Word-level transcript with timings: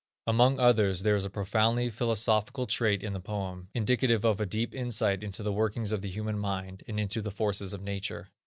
Among 0.25 0.59
others, 0.59 1.03
there 1.03 1.15
is 1.15 1.25
a 1.25 1.29
profoundly 1.29 1.91
philosophical 1.91 2.65
trait 2.65 3.03
in 3.03 3.13
the 3.13 3.19
poem, 3.19 3.69
indicative 3.75 4.25
of 4.25 4.41
a 4.41 4.47
deep 4.47 4.73
insight 4.73 5.21
into 5.21 5.43
the 5.43 5.53
workings 5.53 5.91
of 5.91 6.01
the 6.01 6.09
human 6.09 6.39
mind, 6.39 6.81
and 6.87 6.99
into 6.99 7.21
the 7.21 7.29
forces 7.29 7.71
of 7.71 7.83
nature. 7.83 8.29